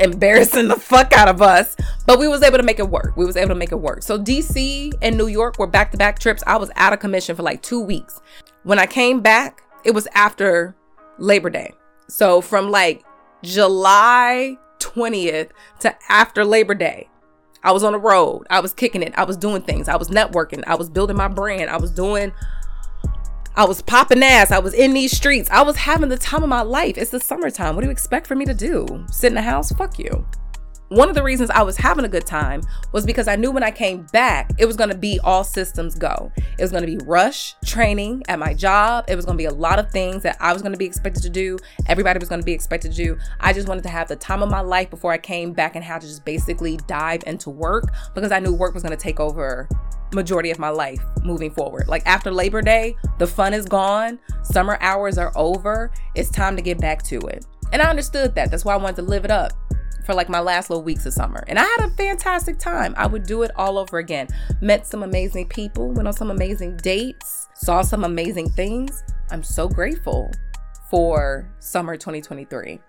embarrassing 0.00 0.68
the 0.68 0.76
fuck 0.76 1.12
out 1.12 1.28
of 1.28 1.42
us 1.42 1.76
but 2.06 2.18
we 2.18 2.28
was 2.28 2.42
able 2.42 2.56
to 2.56 2.62
make 2.62 2.78
it 2.78 2.88
work 2.88 3.16
we 3.16 3.26
was 3.26 3.36
able 3.36 3.48
to 3.48 3.54
make 3.54 3.72
it 3.72 3.80
work 3.80 4.02
so 4.02 4.16
dc 4.16 4.92
and 5.02 5.16
new 5.16 5.26
york 5.26 5.58
were 5.58 5.66
back-to-back 5.66 6.18
trips 6.18 6.42
i 6.46 6.56
was 6.56 6.70
out 6.76 6.92
of 6.92 7.00
commission 7.00 7.34
for 7.34 7.42
like 7.42 7.60
two 7.62 7.80
weeks 7.80 8.20
when 8.62 8.78
i 8.78 8.86
came 8.86 9.20
back 9.20 9.62
it 9.84 9.90
was 9.90 10.06
after 10.14 10.76
labor 11.18 11.50
day 11.50 11.72
so 12.06 12.40
from 12.40 12.70
like 12.70 13.04
july 13.42 14.56
20th 14.78 15.50
to 15.80 15.94
after 16.08 16.44
labor 16.44 16.74
day 16.74 17.08
I 17.62 17.72
was 17.72 17.82
on 17.82 17.92
the 17.92 17.98
road. 17.98 18.46
I 18.50 18.60
was 18.60 18.72
kicking 18.72 19.02
it. 19.02 19.12
I 19.16 19.24
was 19.24 19.36
doing 19.36 19.62
things. 19.62 19.88
I 19.88 19.96
was 19.96 20.08
networking. 20.08 20.62
I 20.66 20.76
was 20.76 20.88
building 20.88 21.16
my 21.16 21.28
brand. 21.28 21.70
I 21.70 21.76
was 21.76 21.90
doing 21.90 22.32
I 23.58 23.64
was 23.64 23.82
popping 23.82 24.22
ass. 24.22 24.52
I 24.52 24.60
was 24.60 24.72
in 24.72 24.94
these 24.94 25.10
streets. 25.10 25.50
I 25.50 25.62
was 25.62 25.74
having 25.74 26.10
the 26.10 26.16
time 26.16 26.44
of 26.44 26.48
my 26.48 26.62
life. 26.62 26.96
It's 26.96 27.10
the 27.10 27.18
summertime. 27.18 27.74
What 27.74 27.80
do 27.80 27.88
you 27.88 27.90
expect 27.90 28.28
for 28.28 28.36
me 28.36 28.44
to 28.44 28.54
do? 28.54 29.04
Sit 29.10 29.26
in 29.26 29.34
the 29.34 29.42
house? 29.42 29.72
Fuck 29.72 29.98
you 29.98 30.24
one 30.88 31.10
of 31.10 31.14
the 31.14 31.22
reasons 31.22 31.50
I 31.50 31.62
was 31.62 31.76
having 31.76 32.04
a 32.04 32.08
good 32.08 32.24
time 32.24 32.62
was 32.92 33.04
because 33.04 33.28
I 33.28 33.36
knew 33.36 33.50
when 33.50 33.62
I 33.62 33.70
came 33.70 34.06
back, 34.12 34.50
it 34.58 34.64
was 34.64 34.76
going 34.76 34.88
to 34.88 34.96
be 34.96 35.20
all 35.22 35.44
systems 35.44 35.94
go. 35.94 36.32
It 36.36 36.62
was 36.62 36.70
going 36.70 36.84
to 36.84 36.86
be 36.86 37.04
rush 37.04 37.54
training 37.64 38.22
at 38.28 38.38
my 38.38 38.54
job. 38.54 39.04
It 39.06 39.14
was 39.14 39.26
going 39.26 39.36
to 39.36 39.42
be 39.42 39.46
a 39.46 39.52
lot 39.52 39.78
of 39.78 39.90
things 39.90 40.22
that 40.22 40.38
I 40.40 40.52
was 40.52 40.62
going 40.62 40.72
to 40.72 40.78
be 40.78 40.86
expected 40.86 41.22
to 41.24 41.30
do. 41.30 41.58
Everybody 41.86 42.18
was 42.18 42.28
going 42.28 42.40
to 42.40 42.44
be 42.46 42.52
expected 42.52 42.92
to 42.92 42.96
do. 42.96 43.18
I 43.40 43.52
just 43.52 43.68
wanted 43.68 43.82
to 43.82 43.90
have 43.90 44.08
the 44.08 44.16
time 44.16 44.42
of 44.42 44.50
my 44.50 44.60
life 44.60 44.88
before 44.88 45.12
I 45.12 45.18
came 45.18 45.52
back 45.52 45.76
and 45.76 45.84
had 45.84 46.00
to 46.00 46.06
just 46.06 46.24
basically 46.24 46.78
dive 46.86 47.22
into 47.26 47.50
work 47.50 47.92
because 48.14 48.32
I 48.32 48.38
knew 48.38 48.54
work 48.54 48.72
was 48.72 48.82
going 48.82 48.96
to 48.96 49.02
take 49.02 49.20
over 49.20 49.68
majority 50.14 50.50
of 50.50 50.58
my 50.58 50.70
life 50.70 51.00
moving 51.22 51.50
forward. 51.50 51.86
Like 51.86 52.06
after 52.06 52.30
Labor 52.30 52.62
Day, 52.62 52.96
the 53.18 53.26
fun 53.26 53.52
is 53.52 53.66
gone, 53.66 54.18
summer 54.42 54.78
hours 54.80 55.18
are 55.18 55.32
over. 55.36 55.90
It's 56.14 56.30
time 56.30 56.56
to 56.56 56.62
get 56.62 56.80
back 56.80 57.02
to 57.04 57.18
it. 57.18 57.44
And 57.72 57.82
I 57.82 57.90
understood 57.90 58.34
that. 58.36 58.50
That's 58.50 58.64
why 58.64 58.72
I 58.72 58.78
wanted 58.78 58.96
to 58.96 59.02
live 59.02 59.26
it 59.26 59.30
up 59.30 59.52
for 60.08 60.14
like 60.14 60.30
my 60.30 60.40
last 60.40 60.70
little 60.70 60.82
weeks 60.82 61.04
of 61.04 61.12
summer. 61.12 61.44
And 61.48 61.58
I 61.58 61.64
had 61.64 61.86
a 61.86 61.90
fantastic 61.90 62.58
time. 62.58 62.94
I 62.96 63.06
would 63.06 63.24
do 63.24 63.42
it 63.42 63.50
all 63.56 63.76
over 63.76 63.98
again. 63.98 64.26
Met 64.62 64.86
some 64.86 65.02
amazing 65.02 65.48
people, 65.48 65.90
went 65.90 66.08
on 66.08 66.14
some 66.14 66.30
amazing 66.30 66.78
dates, 66.78 67.46
saw 67.54 67.82
some 67.82 68.04
amazing 68.04 68.48
things. 68.48 69.02
I'm 69.30 69.42
so 69.42 69.68
grateful 69.68 70.32
for 70.90 71.52
summer 71.58 71.98
2023. 71.98 72.80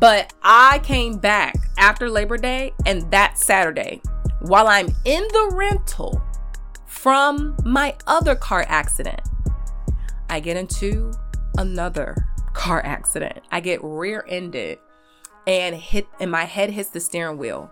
But 0.00 0.34
I 0.42 0.80
came 0.82 1.18
back 1.18 1.54
after 1.78 2.10
Labor 2.10 2.36
Day 2.36 2.72
and 2.84 3.08
that 3.12 3.38
Saturday 3.38 4.02
while 4.40 4.66
I'm 4.66 4.88
in 5.04 5.22
the 5.28 5.52
rental 5.52 6.20
from 6.86 7.56
my 7.64 7.94
other 8.08 8.34
car 8.34 8.64
accident. 8.66 9.20
I 10.28 10.40
get 10.40 10.56
into 10.56 11.12
another 11.58 12.16
car 12.54 12.84
accident. 12.84 13.38
I 13.52 13.60
get 13.60 13.78
rear 13.84 14.24
ended 14.28 14.80
and 15.50 15.74
hit 15.74 16.06
and 16.20 16.30
my 16.30 16.44
head 16.44 16.70
hits 16.70 16.90
the 16.90 17.00
steering 17.00 17.36
wheel 17.36 17.70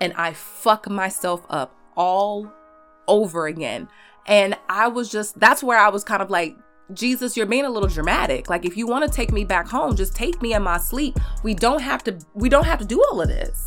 and 0.00 0.14
I 0.14 0.32
fuck 0.32 0.88
myself 0.88 1.44
up 1.50 1.76
all 1.94 2.50
over 3.06 3.46
again. 3.46 3.88
And 4.26 4.56
I 4.68 4.88
was 4.88 5.10
just 5.10 5.38
that's 5.38 5.62
where 5.62 5.78
I 5.78 5.90
was 5.90 6.02
kind 6.02 6.22
of 6.22 6.30
like 6.30 6.56
Jesus, 6.94 7.36
you're 7.36 7.46
being 7.46 7.66
a 7.66 7.70
little 7.70 7.88
dramatic. 7.88 8.48
Like 8.48 8.64
if 8.64 8.76
you 8.76 8.86
want 8.86 9.06
to 9.06 9.14
take 9.14 9.32
me 9.32 9.44
back 9.44 9.68
home, 9.68 9.96
just 9.96 10.16
take 10.16 10.40
me 10.40 10.54
in 10.54 10.62
my 10.62 10.78
sleep. 10.78 11.18
We 11.44 11.54
don't 11.54 11.82
have 11.82 12.02
to 12.04 12.18
we 12.34 12.48
don't 12.48 12.64
have 12.64 12.78
to 12.78 12.86
do 12.86 13.04
all 13.10 13.20
of 13.20 13.28
this. 13.28 13.64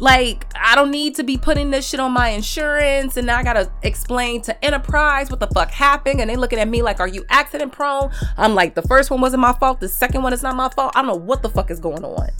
Like, 0.00 0.46
I 0.58 0.76
don't 0.76 0.90
need 0.90 1.14
to 1.16 1.22
be 1.22 1.36
putting 1.36 1.70
this 1.70 1.86
shit 1.86 2.00
on 2.00 2.12
my 2.12 2.30
insurance 2.30 3.18
and 3.18 3.26
now 3.26 3.36
I 3.36 3.42
gotta 3.42 3.70
explain 3.82 4.40
to 4.42 4.64
Enterprise 4.64 5.30
what 5.30 5.40
the 5.40 5.46
fuck 5.48 5.70
happened. 5.70 6.22
And 6.22 6.30
they 6.30 6.36
looking 6.36 6.58
at 6.58 6.68
me 6.68 6.80
like, 6.80 7.00
are 7.00 7.06
you 7.06 7.26
accident 7.28 7.72
prone? 7.72 8.10
I'm 8.38 8.54
like, 8.54 8.74
the 8.74 8.82
first 8.82 9.10
one 9.10 9.20
wasn't 9.20 9.42
my 9.42 9.52
fault, 9.52 9.78
the 9.78 9.88
second 9.88 10.22
one 10.22 10.32
is 10.32 10.42
not 10.42 10.56
my 10.56 10.70
fault. 10.70 10.92
I 10.96 11.02
don't 11.02 11.08
know 11.08 11.22
what 11.22 11.42
the 11.42 11.50
fuck 11.50 11.70
is 11.70 11.78
going 11.78 12.02
on. 12.02 12.30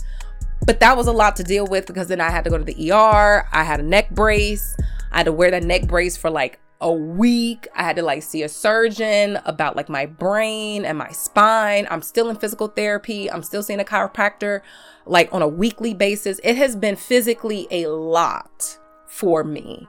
But 0.65 0.79
that 0.79 0.95
was 0.95 1.07
a 1.07 1.11
lot 1.11 1.35
to 1.37 1.43
deal 1.43 1.65
with 1.65 1.87
because 1.87 2.07
then 2.07 2.21
I 2.21 2.29
had 2.29 2.43
to 2.43 2.49
go 2.49 2.57
to 2.57 2.63
the 2.63 2.91
ER. 2.91 3.47
I 3.51 3.63
had 3.63 3.79
a 3.79 3.83
neck 3.83 4.11
brace. 4.11 4.75
I 5.11 5.17
had 5.17 5.25
to 5.25 5.31
wear 5.31 5.51
that 5.51 5.63
neck 5.63 5.87
brace 5.87 6.17
for 6.17 6.29
like 6.29 6.59
a 6.79 6.91
week. 6.91 7.67
I 7.75 7.83
had 7.83 7.95
to 7.95 8.03
like 8.03 8.23
see 8.23 8.43
a 8.43 8.49
surgeon 8.49 9.39
about 9.45 9.75
like 9.75 9.89
my 9.89 10.05
brain 10.05 10.85
and 10.85 10.97
my 10.97 11.11
spine. 11.11 11.87
I'm 11.89 12.01
still 12.01 12.29
in 12.29 12.35
physical 12.35 12.67
therapy. 12.67 13.29
I'm 13.31 13.43
still 13.43 13.63
seeing 13.63 13.79
a 13.79 13.83
chiropractor 13.83 14.61
like 15.05 15.33
on 15.33 15.41
a 15.41 15.47
weekly 15.47 15.93
basis. 15.93 16.39
It 16.43 16.57
has 16.57 16.75
been 16.75 16.95
physically 16.95 17.67
a 17.71 17.87
lot 17.87 18.77
for 19.07 19.43
me 19.43 19.87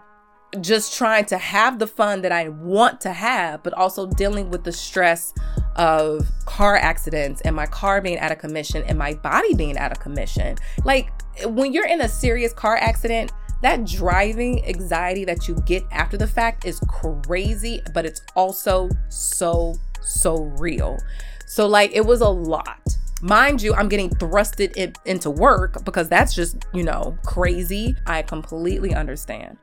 just 0.60 0.96
trying 0.96 1.24
to 1.26 1.38
have 1.38 1.78
the 1.78 1.86
fun 1.86 2.22
that 2.22 2.32
I 2.32 2.48
want 2.48 3.00
to 3.02 3.12
have, 3.12 3.62
but 3.62 3.72
also 3.72 4.06
dealing 4.06 4.50
with 4.50 4.64
the 4.64 4.72
stress 4.72 5.32
of 5.76 6.26
car 6.46 6.76
accidents 6.76 7.40
and 7.42 7.54
my 7.54 7.66
car 7.66 8.00
being 8.00 8.18
out 8.18 8.32
of 8.32 8.38
commission 8.38 8.82
and 8.84 8.98
my 8.98 9.14
body 9.14 9.54
being 9.54 9.78
out 9.78 9.92
of 9.92 10.00
commission. 10.00 10.56
Like 10.84 11.10
when 11.44 11.72
you're 11.72 11.86
in 11.86 12.00
a 12.00 12.08
serious 12.08 12.52
car 12.52 12.76
accident, 12.76 13.32
that 13.62 13.86
driving 13.86 14.64
anxiety 14.66 15.24
that 15.24 15.46
you 15.46 15.54
get 15.64 15.84
after 15.92 16.16
the 16.16 16.26
fact 16.26 16.64
is 16.64 16.80
crazy, 16.88 17.80
but 17.94 18.04
it's 18.04 18.20
also 18.34 18.90
so, 19.08 19.76
so 20.00 20.44
real. 20.58 20.98
So, 21.46 21.68
like, 21.68 21.92
it 21.92 22.04
was 22.04 22.22
a 22.22 22.28
lot. 22.28 22.80
Mind 23.20 23.62
you, 23.62 23.72
I'm 23.74 23.88
getting 23.88 24.10
thrusted 24.10 24.76
in, 24.76 24.94
into 25.04 25.30
work 25.30 25.84
because 25.84 26.08
that's 26.08 26.34
just, 26.34 26.56
you 26.74 26.82
know, 26.82 27.16
crazy. 27.24 27.94
I 28.06 28.22
completely 28.22 28.94
understand. 28.94 29.58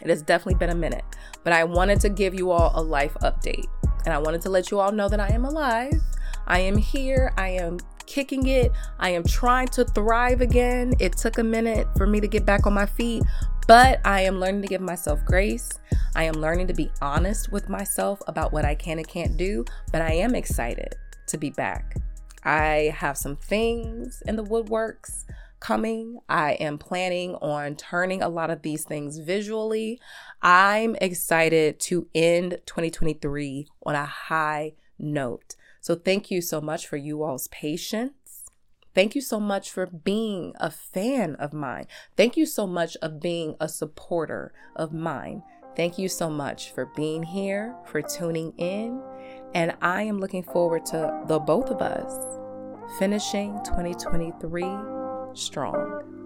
It 0.00 0.10
has 0.10 0.22
definitely 0.22 0.54
been 0.56 0.70
a 0.70 0.76
minute, 0.76 1.04
but 1.42 1.52
I 1.52 1.64
wanted 1.64 1.98
to 2.00 2.08
give 2.08 2.34
you 2.34 2.52
all 2.52 2.70
a 2.74 2.82
life 2.82 3.14
update. 3.22 3.66
And 4.04 4.12
I 4.12 4.18
wanted 4.18 4.42
to 4.42 4.50
let 4.50 4.70
you 4.70 4.80
all 4.80 4.92
know 4.92 5.08
that 5.08 5.20
I 5.20 5.28
am 5.28 5.44
alive. 5.44 5.94
I 6.46 6.60
am 6.60 6.76
here. 6.76 7.32
I 7.36 7.50
am 7.50 7.78
kicking 8.06 8.46
it. 8.46 8.72
I 8.98 9.10
am 9.10 9.24
trying 9.24 9.68
to 9.68 9.84
thrive 9.84 10.40
again. 10.40 10.94
It 11.00 11.16
took 11.16 11.38
a 11.38 11.44
minute 11.44 11.86
for 11.96 12.06
me 12.06 12.20
to 12.20 12.28
get 12.28 12.44
back 12.44 12.66
on 12.66 12.74
my 12.74 12.86
feet, 12.86 13.22
but 13.66 14.00
I 14.04 14.22
am 14.22 14.40
learning 14.40 14.62
to 14.62 14.68
give 14.68 14.80
myself 14.80 15.24
grace. 15.24 15.70
I 16.14 16.24
am 16.24 16.34
learning 16.34 16.66
to 16.68 16.74
be 16.74 16.92
honest 17.00 17.50
with 17.50 17.68
myself 17.68 18.20
about 18.26 18.52
what 18.52 18.64
I 18.64 18.74
can 18.74 18.98
and 18.98 19.08
can't 19.08 19.36
do, 19.36 19.64
but 19.90 20.02
I 20.02 20.12
am 20.12 20.34
excited 20.34 20.94
to 21.28 21.38
be 21.38 21.50
back. 21.50 21.96
I 22.44 22.94
have 22.96 23.16
some 23.16 23.36
things 23.36 24.22
in 24.26 24.36
the 24.36 24.44
woodworks 24.44 25.23
coming. 25.64 26.18
I 26.28 26.52
am 26.52 26.76
planning 26.76 27.36
on 27.36 27.74
turning 27.74 28.20
a 28.20 28.28
lot 28.28 28.50
of 28.50 28.60
these 28.60 28.84
things 28.84 29.16
visually. 29.16 29.98
I'm 30.42 30.94
excited 30.96 31.80
to 31.80 32.06
end 32.14 32.58
2023 32.66 33.68
on 33.86 33.94
a 33.94 34.04
high 34.04 34.74
note. 34.98 35.56
So, 35.80 35.94
thank 35.94 36.30
you 36.30 36.42
so 36.42 36.60
much 36.60 36.86
for 36.86 36.98
you 36.98 37.22
all's 37.22 37.48
patience. 37.48 38.44
Thank 38.94 39.14
you 39.14 39.22
so 39.22 39.40
much 39.40 39.70
for 39.70 39.86
being 39.86 40.52
a 40.60 40.70
fan 40.70 41.34
of 41.36 41.54
mine. 41.54 41.86
Thank 42.14 42.36
you 42.36 42.44
so 42.44 42.66
much 42.66 42.96
of 43.00 43.20
being 43.20 43.56
a 43.58 43.68
supporter 43.68 44.52
of 44.76 44.92
mine. 44.92 45.42
Thank 45.76 45.98
you 45.98 46.08
so 46.10 46.28
much 46.28 46.72
for 46.72 46.86
being 46.94 47.22
here, 47.22 47.74
for 47.86 48.02
tuning 48.02 48.52
in. 48.58 49.02
And 49.54 49.74
I 49.80 50.02
am 50.02 50.20
looking 50.20 50.42
forward 50.42 50.84
to 50.86 51.24
the 51.26 51.38
both 51.38 51.70
of 51.70 51.80
us 51.80 52.38
finishing 52.98 53.58
2023 53.64 54.93
strong. 55.34 56.23